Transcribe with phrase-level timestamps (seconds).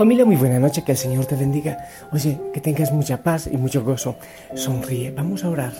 [0.00, 1.86] Familia, muy buena noche, que el Señor te bendiga.
[2.10, 4.16] Oye, que tengas mucha paz y mucho gozo.
[4.54, 5.74] Sonríe, vamos a orar.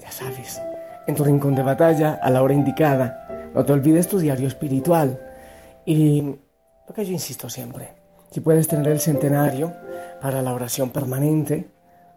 [0.00, 0.62] Ya sabes,
[1.06, 3.50] en tu rincón de batalla, a la hora indicada.
[3.54, 5.20] No te olvides tu diario espiritual.
[5.84, 6.22] Y
[6.88, 7.92] lo que yo insisto siempre,
[8.30, 9.74] si puedes tener el centenario
[10.22, 11.68] para la oración permanente,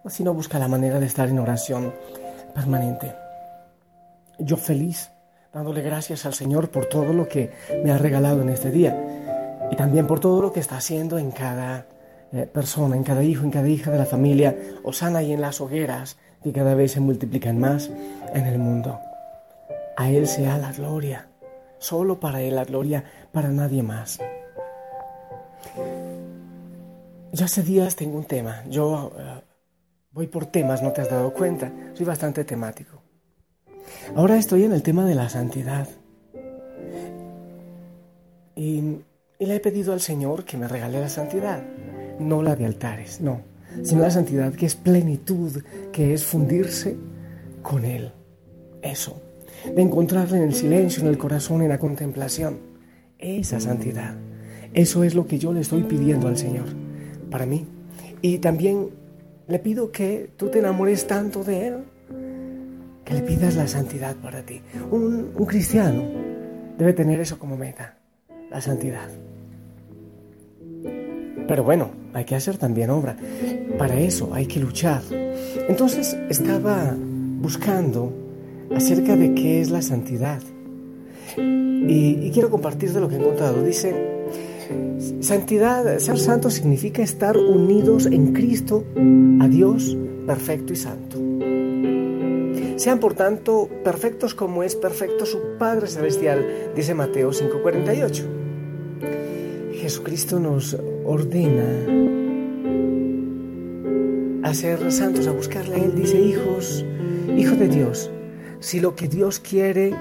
[0.06, 1.94] o si no, busca la manera de estar en oración
[2.56, 3.14] permanente.
[4.40, 5.12] Yo feliz,
[5.54, 7.52] dándole gracias al Señor por todo lo que
[7.84, 9.07] me ha regalado en este día
[9.72, 11.88] y también por todo lo que está haciendo en cada
[12.32, 15.62] eh, persona, en cada hijo, en cada hija de la familia, Osana y en las
[15.62, 17.90] hogueras que cada vez se multiplican más
[18.34, 19.00] en el mundo.
[19.96, 21.28] A Él sea la gloria,
[21.80, 24.20] solo para Él la gloria, para nadie más.
[27.34, 29.42] Yo hace días tengo un tema, yo eh,
[30.12, 33.02] voy por temas, no te has dado cuenta, soy bastante temático.
[34.16, 35.88] Ahora estoy en el tema de la santidad.
[38.56, 39.02] Y
[39.40, 41.64] y le he pedido al Señor que me regale la santidad,
[42.20, 43.42] no la de altares, no,
[43.84, 46.96] sino la santidad que es plenitud, que es fundirse
[47.62, 48.12] con Él.
[48.82, 49.22] Eso,
[49.66, 52.60] de encontrarle en el silencio, en el corazón, en la contemplación.
[53.20, 54.16] Esa santidad.
[54.74, 56.68] Eso es lo que yo le estoy pidiendo al Señor,
[57.32, 57.66] para mí.
[58.22, 58.90] Y también
[59.48, 61.76] le pido que tú te enamores tanto de Él,
[63.04, 64.62] que le pidas la santidad para ti.
[64.92, 66.04] Un, un cristiano
[66.78, 67.98] debe tener eso como meta,
[68.52, 69.10] la santidad.
[71.48, 73.16] Pero bueno, hay que hacer también obra.
[73.78, 75.02] Para eso hay que luchar.
[75.70, 78.12] Entonces estaba buscando
[78.76, 80.42] acerca de qué es la santidad.
[81.38, 83.64] Y, quiero compartir de lo que he encontrado.
[83.64, 83.96] Dice,
[85.22, 88.84] santidad, ser santo significa estar unidos en Cristo
[89.40, 91.18] a Dios perfecto y santo.
[92.76, 98.37] Sean por tanto perfectos como es perfecto su Padre Celestial, dice Mateo 5:48.
[99.88, 101.64] Jesucristo nos ordena
[104.44, 105.96] a ser santos, a buscarle a Él.
[105.96, 106.84] Dice, hijos,
[107.38, 108.12] hijos de Dios,
[108.60, 109.94] si lo que Dios quiere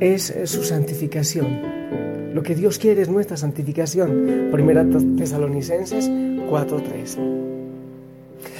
[0.00, 4.48] es su santificación, lo que Dios quiere es nuestra santificación.
[4.50, 4.84] Primera
[5.16, 6.10] Tesalonicenses
[6.50, 7.18] 4:3.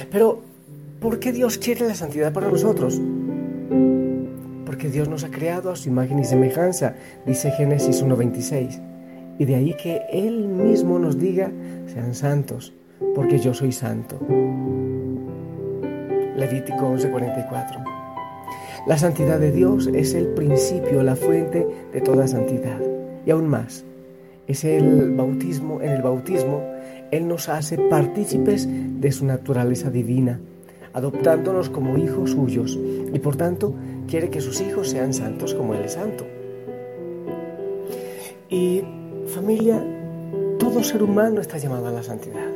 [0.09, 0.39] Pero,
[1.01, 3.01] ¿por qué Dios quiere la santidad para nosotros?
[4.65, 6.95] Porque Dios nos ha creado a su imagen y semejanza,
[7.25, 8.92] dice Génesis 1:26.
[9.39, 11.51] Y de ahí que Él mismo nos diga,
[11.87, 12.73] sean santos,
[13.15, 14.19] porque yo soy santo.
[16.35, 17.83] Levítico 11:44.
[18.87, 22.81] La santidad de Dios es el principio, la fuente de toda santidad.
[23.25, 23.85] Y aún más,
[24.47, 26.61] es el bautismo, en el bautismo,
[27.11, 30.39] Él nos hace partícipes de su naturaleza divina,
[30.91, 32.77] adoptándonos como hijos suyos,
[33.13, 33.73] y por tanto
[34.07, 36.25] quiere que sus hijos sean santos como Él es santo.
[38.49, 38.83] Y
[39.27, 39.83] Familia,
[40.59, 42.49] todo ser humano está llamado a la santidad,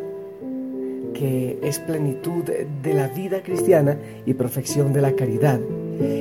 [1.13, 5.59] que es plenitud de la vida cristiana y perfección de la caridad,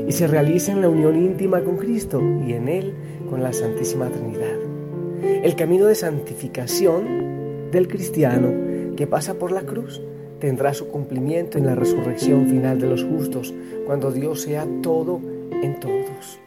[0.07, 2.95] y se realiza en la unión íntima con Cristo y en Él
[3.29, 4.57] con la Santísima Trinidad.
[5.23, 10.01] El camino de santificación del cristiano que pasa por la cruz
[10.39, 13.53] tendrá su cumplimiento en la resurrección final de los justos,
[13.87, 15.21] cuando Dios sea todo
[15.51, 16.39] en todos.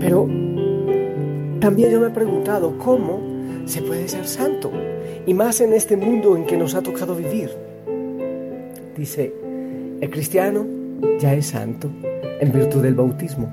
[0.00, 0.28] Pero
[1.60, 3.20] también yo me he preguntado cómo
[3.66, 4.70] se puede ser santo,
[5.26, 7.50] y más en este mundo en que nos ha tocado vivir.
[8.96, 9.32] Dice,
[10.00, 10.66] el cristiano
[11.18, 11.88] ya es santo
[12.40, 13.50] en virtud del bautismo.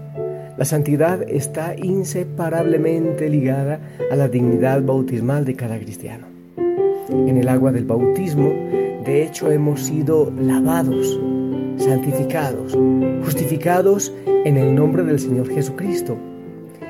[0.58, 3.80] La santidad está inseparablemente ligada
[4.12, 6.28] a la dignidad bautismal de cada cristiano.
[7.10, 8.52] En el agua del bautismo,
[9.06, 11.20] de hecho, hemos sido lavados,
[11.82, 12.78] santificados,
[13.24, 14.14] justificados
[14.46, 16.18] en el nombre del Señor Jesucristo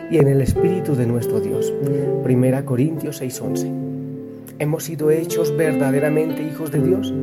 [0.09, 1.73] y en el Espíritu de nuestro Dios.
[2.23, 3.71] Primera Corintios 6:11.
[4.59, 7.13] Hemos sido hechos verdaderamente hijos de Dios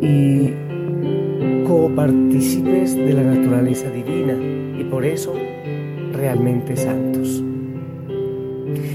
[0.00, 0.52] y
[1.66, 4.34] copartícipes de la naturaleza divina
[4.78, 5.34] y por eso
[6.12, 7.42] realmente santos.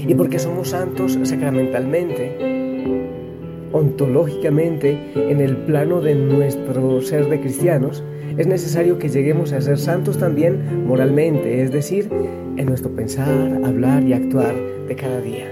[0.06, 2.51] Y porque somos santos sacramentalmente,
[3.72, 8.02] ontológicamente, en el plano de nuestro ser de cristianos,
[8.38, 12.08] es necesario que lleguemos a ser santos también moralmente, es decir,
[12.56, 14.54] en nuestro pensar, hablar y actuar
[14.88, 15.46] de cada día.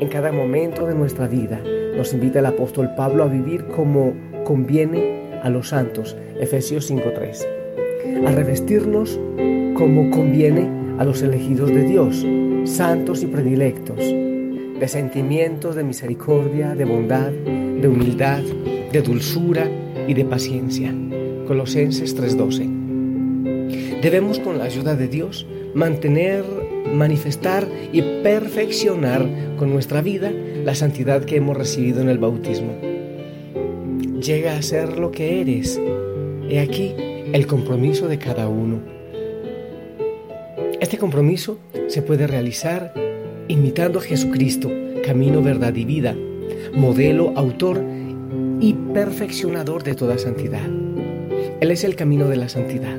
[0.00, 1.60] En cada momento de nuestra vida
[1.96, 4.14] nos invita el apóstol Pablo a vivir como
[4.44, 9.18] conviene a los santos, Efesios 5.3, a revestirnos
[9.74, 10.68] como conviene
[10.98, 12.26] a los elegidos de Dios,
[12.64, 14.00] santos y predilectos,
[14.78, 18.42] de sentimientos de misericordia, de bondad, de humildad,
[18.92, 19.68] de dulzura
[20.06, 20.94] y de paciencia.
[21.46, 24.00] Colosenses 3:12.
[24.02, 26.44] Debemos con la ayuda de Dios mantener
[26.94, 29.28] manifestar y perfeccionar
[29.58, 30.30] con nuestra vida
[30.64, 32.72] la santidad que hemos recibido en el bautismo.
[34.20, 35.80] Llega a ser lo que eres.
[36.48, 36.94] He aquí
[37.32, 38.80] el compromiso de cada uno.
[40.80, 41.58] Este compromiso
[41.88, 42.92] se puede realizar
[43.48, 44.70] imitando a Jesucristo,
[45.04, 46.14] camino, verdad y vida,
[46.74, 47.82] modelo, autor
[48.60, 50.66] y perfeccionador de toda santidad.
[51.60, 52.98] Él es el camino de la santidad.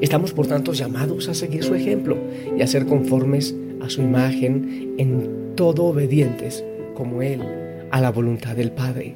[0.00, 2.16] Estamos por tanto llamados a seguir su ejemplo
[2.56, 6.64] y a ser conformes a su imagen en todo obedientes
[6.94, 7.42] como Él
[7.90, 9.14] a la voluntad del Padre,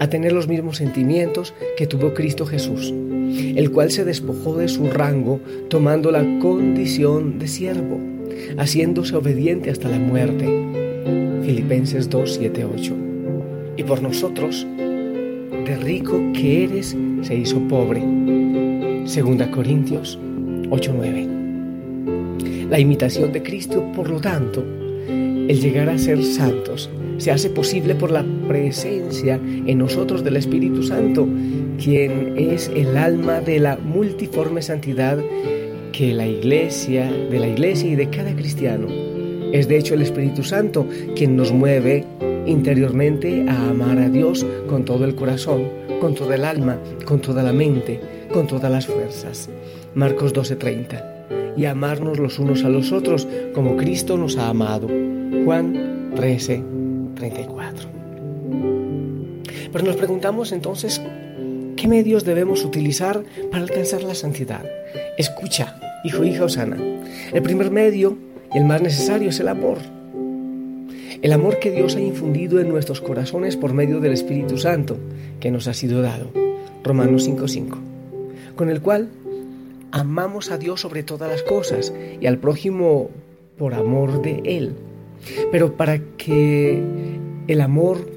[0.00, 4.90] a tener los mismos sentimientos que tuvo Cristo Jesús, el cual se despojó de su
[4.90, 8.00] rango tomando la condición de siervo,
[8.58, 10.46] haciéndose obediente hasta la muerte.
[11.44, 12.96] Filipenses 2, 7, 8.
[13.76, 18.02] Y por nosotros, de rico que eres, se hizo pobre
[19.04, 20.18] Segunda Corintios
[20.70, 21.26] 8:9.
[22.70, 24.64] La imitación de Cristo, por lo tanto,
[25.08, 26.88] el llegar a ser santos,
[27.18, 31.28] se hace posible por la presencia en nosotros del Espíritu Santo,
[31.82, 35.18] quien es el alma de la multiforme santidad
[35.92, 38.88] que la iglesia, de la iglesia y de cada cristiano.
[39.52, 42.04] Es de hecho el Espíritu Santo quien nos mueve
[42.46, 45.68] interiormente a amar a Dios con todo el corazón,
[46.00, 48.00] con toda el alma, con toda la mente,
[48.32, 49.50] con todas las fuerzas.
[49.94, 51.54] Marcos 12:30.
[51.56, 54.88] Y amarnos los unos a los otros como Cristo nos ha amado.
[55.44, 57.88] Juan 13:34.
[59.70, 61.00] Pero nos preguntamos entonces,
[61.76, 64.64] ¿qué medios debemos utilizar para alcanzar la santidad?
[65.18, 66.76] Escucha, hijo, hija Osana.
[67.32, 68.16] El primer medio
[68.54, 69.78] y el más necesario es el amor.
[71.20, 74.98] El amor que Dios ha infundido en nuestros corazones por medio del Espíritu Santo
[75.40, 76.30] que nos ha sido dado.
[76.82, 77.92] Romanos 5:5
[78.56, 79.10] con el cual
[79.90, 83.10] amamos a Dios sobre todas las cosas y al prójimo
[83.58, 84.74] por amor de Él.
[85.50, 86.82] Pero para que
[87.46, 88.08] el amor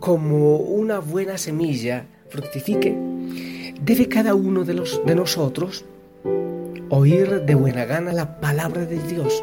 [0.00, 2.06] como una buena semilla
[3.82, 5.84] debe cada uno de, los, de nosotros
[6.88, 9.42] oír de buena gana la palabra de Dios,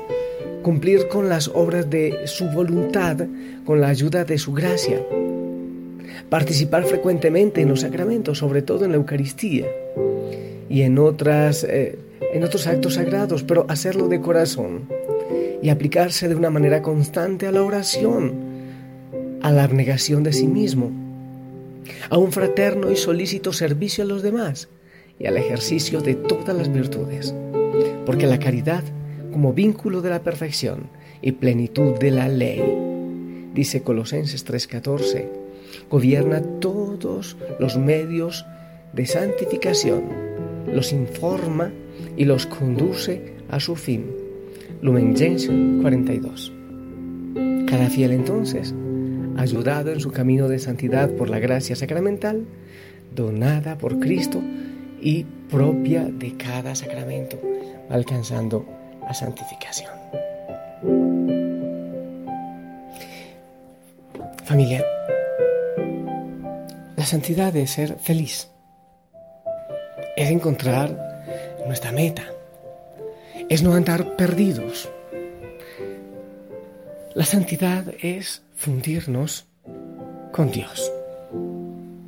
[0.61, 3.17] cumplir con las obras de su voluntad,
[3.65, 5.01] con la ayuda de su gracia,
[6.29, 9.67] participar frecuentemente en los sacramentos, sobre todo en la Eucaristía,
[10.69, 11.99] y en, otras, eh,
[12.33, 14.87] en otros actos sagrados, pero hacerlo de corazón
[15.61, 18.33] y aplicarse de una manera constante a la oración,
[19.41, 21.02] a la abnegación de sí mismo,
[22.09, 24.69] a un fraterno y solícito servicio a los demás
[25.19, 27.33] y al ejercicio de todas las virtudes.
[28.05, 28.83] Porque la caridad,
[29.31, 30.89] como vínculo de la perfección
[31.21, 32.61] y plenitud de la ley,
[33.53, 35.27] dice Colosenses 3:14,
[35.89, 38.45] gobierna todos los medios
[38.93, 40.33] de santificación
[40.71, 41.71] los informa
[42.17, 44.05] y los conduce a su fin.
[44.81, 46.51] Lumen Gentium 42.
[47.67, 48.73] Cada fiel entonces,
[49.37, 52.45] ayudado en su camino de santidad por la gracia sacramental,
[53.13, 54.41] donada por Cristo
[55.01, 57.39] y propia de cada sacramento,
[57.89, 58.65] alcanzando
[59.01, 59.91] la santificación.
[64.45, 64.83] Familia,
[66.95, 68.49] la santidad es ser feliz
[70.15, 71.25] es encontrar
[71.65, 72.23] nuestra meta,
[73.49, 74.89] es no andar perdidos.
[77.15, 79.47] La santidad es fundirnos
[80.31, 80.91] con Dios,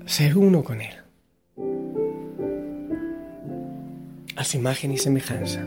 [0.06, 0.96] ser uno con Él,
[4.36, 5.66] a su imagen y semejanza.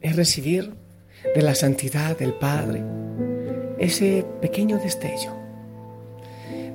[0.00, 0.72] Es recibir
[1.34, 2.82] de la santidad del Padre
[3.78, 5.34] ese pequeño destello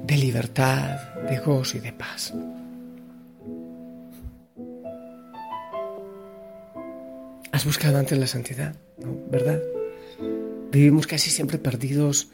[0.03, 2.34] de libertad, de gozo y de paz.
[7.51, 9.17] Has buscado antes la santidad, ¿no?
[9.29, 9.60] ¿Verdad?
[10.75, 12.27] Vivimos casi siempre perdidos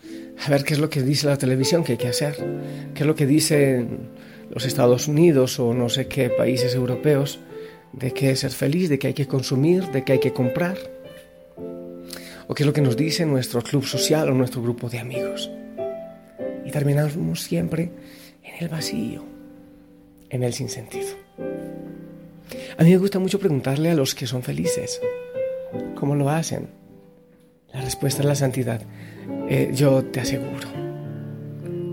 [0.43, 2.36] a ver qué es lo que dice la televisión que hay que hacer,
[2.95, 4.10] qué es lo que dicen
[4.50, 7.39] los Estados Unidos o no sé qué países europeos
[7.93, 10.75] de qué ser feliz, de qué hay que consumir, de qué hay que comprar,
[12.48, 15.51] o qué es lo que nos dice nuestro club social o nuestro grupo de amigos.
[16.65, 17.91] Y terminamos siempre
[18.41, 19.24] en el vacío,
[20.31, 21.15] en el sinsentido.
[22.75, 25.00] A mí me gusta mucho preguntarle a los que son felices,
[25.93, 26.80] ¿cómo lo hacen?
[27.73, 28.81] La respuesta es la santidad.
[29.49, 30.67] Eh, yo te aseguro,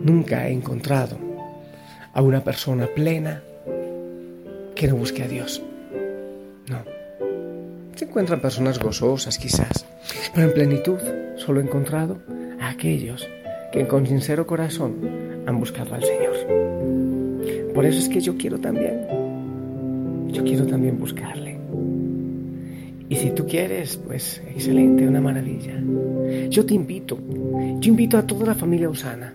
[0.03, 1.19] nunca he encontrado
[2.13, 3.43] a una persona plena
[4.75, 5.63] que no busque a Dios.
[6.69, 6.79] No.
[7.95, 9.85] Se encuentran personas gozosas quizás,
[10.35, 10.99] pero en plenitud
[11.37, 12.19] solo he encontrado
[12.61, 13.29] a aquellos
[13.73, 14.97] que con sincero corazón
[15.47, 17.73] han buscado al Señor.
[17.75, 19.19] Por eso es que yo quiero también
[20.33, 21.48] yo quiero también buscarle.
[23.09, 25.81] Y si tú quieres, pues excelente, una maravilla.
[26.51, 27.19] Yo te invito,
[27.81, 29.33] yo invito a toda la familia Usana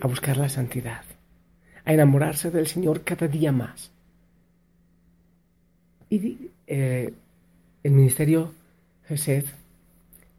[0.00, 1.02] a buscar la santidad,
[1.84, 3.90] a enamorarse del Señor cada día más.
[6.10, 7.12] Y eh,
[7.82, 8.52] el ministerio
[9.06, 9.44] Gesed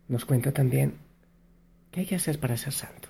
[0.07, 0.93] nos cuenta también
[1.91, 3.09] qué hay que hacer para ser santo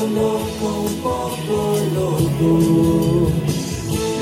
[0.00, 1.56] Loco, un poco
[1.94, 2.50] loco,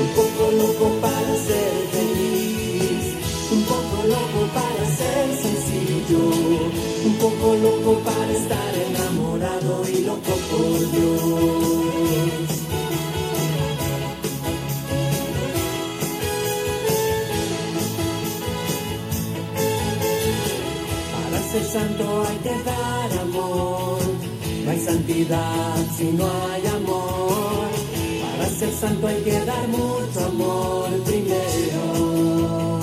[0.01, 3.05] un poco loco para ser feliz,
[3.51, 6.23] un poco loco para ser sencillo,
[7.05, 12.49] un poco loco para estar enamorado y loco por Dios.
[21.11, 22.94] Para ser santo hay que dar
[25.05, 27.67] santidad si no hay amor.
[28.37, 32.79] Para ser santo hay que dar mucho amor primero.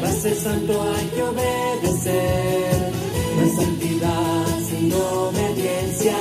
[0.00, 2.92] Para ser santo hay que obedecer.
[3.36, 6.16] No hay santidad sin obediencia.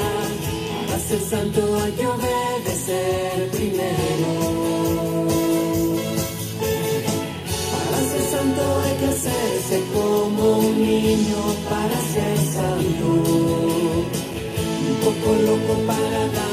[0.87, 4.31] Para ser santo hay que obedecer primero.
[7.91, 11.42] Para ser santo hay que hacerse como un niño
[11.83, 13.07] para ser santo.
[14.89, 16.52] Un poco loco para dar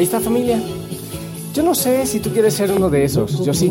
[0.00, 0.58] Ahí está familia.
[1.52, 3.44] Yo no sé si tú quieres ser uno de esos.
[3.44, 3.70] Yo sí.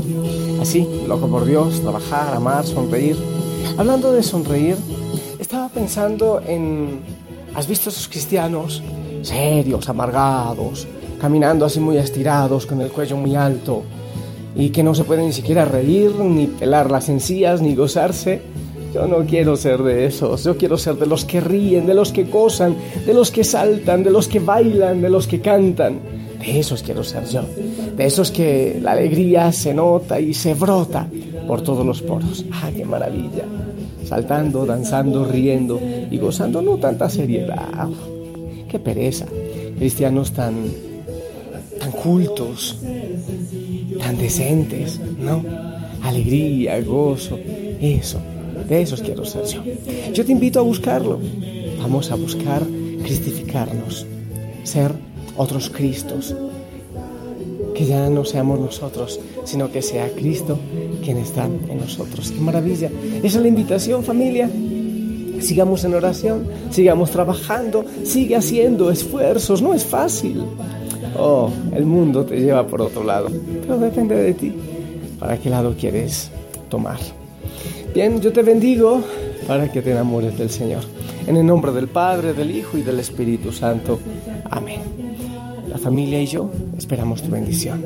[0.62, 3.18] Así, loco por Dios, trabajar, amar, sonreír.
[3.80, 4.76] Hablando de sonreír,
[5.40, 7.00] estaba pensando en...
[7.56, 8.84] ¿Has visto esos cristianos
[9.24, 10.88] serios, amargados,
[11.20, 13.82] caminando así muy estirados, con el cuello muy alto,
[14.56, 18.40] y que no se pueden ni siquiera reír, ni pelar las encías, ni gozarse?
[18.94, 22.12] Yo no quiero ser de esos, yo quiero ser de los que ríen, de los
[22.12, 26.19] que gozan, de los que saltan, de los que bailan, de los que cantan.
[26.40, 27.42] De esos quiero ser yo,
[27.98, 31.08] de esos que la alegría se nota y se brota
[31.48, 32.46] por todos los poros.
[32.52, 33.44] ¡Ah, qué maravilla!
[34.06, 35.80] Saltando, danzando, riendo
[36.10, 37.90] y gozando no tanta seriedad.
[38.70, 39.26] ¡Qué pereza!
[39.78, 40.56] Cristianos tan,
[41.80, 42.78] tan cultos,
[44.00, 45.44] tan decentes, ¿no?
[46.04, 47.38] Alegría, gozo,
[47.82, 48.20] eso.
[48.68, 49.62] De esos quiero ser yo.
[50.14, 51.20] Yo te invito a buscarlo.
[51.80, 52.62] Vamos a buscar
[53.04, 54.06] cristificarnos,
[54.64, 54.92] ser
[55.40, 56.36] otros Cristos.
[57.74, 60.60] Que ya no seamos nosotros, sino que sea Cristo
[61.02, 62.30] quien está en nosotros.
[62.30, 62.92] Qué maravilla.
[63.24, 64.50] Esa es la invitación, familia.
[65.40, 70.44] Sigamos en oración, sigamos trabajando, sigue haciendo esfuerzos, no es fácil.
[71.18, 73.30] Oh, el mundo te lleva por otro lado,
[73.62, 74.54] pero depende de ti.
[75.18, 76.30] ¿Para qué lado quieres
[76.70, 77.00] tomar?
[77.94, 79.02] Bien, yo te bendigo
[79.48, 80.84] para que te enamores del Señor.
[81.26, 84.00] En el nombre del Padre, del Hijo y del Espíritu Santo.
[84.50, 85.09] Amén.
[85.82, 87.84] Familia y yo esperamos tu bendición.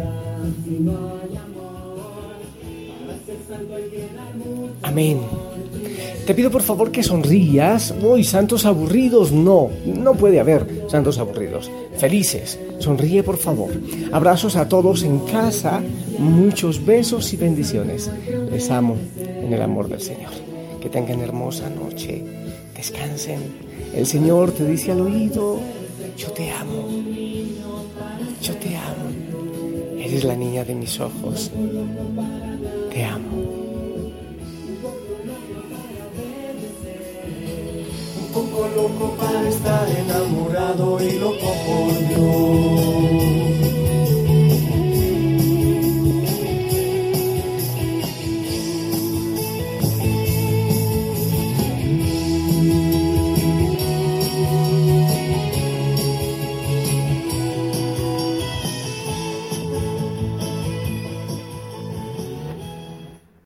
[4.81, 5.19] Amén.
[6.25, 7.93] Te pido por favor que sonrías.
[8.01, 11.69] Uy, santos aburridos, no, no puede haber santos aburridos.
[11.97, 13.69] Felices, sonríe por favor.
[14.11, 15.81] Abrazos a todos en casa,
[16.17, 18.09] muchos besos y bendiciones.
[18.49, 20.31] Les amo en el amor del Señor.
[20.81, 22.23] Que tengan hermosa noche,
[22.75, 23.39] descansen.
[23.93, 25.59] El Señor te dice al oído,
[26.17, 26.87] yo te amo,
[28.43, 29.09] yo te amo.
[29.97, 31.49] Eres la niña de mis ojos.
[32.91, 33.37] Te amo.
[38.19, 39.82] Un poco loco para estar.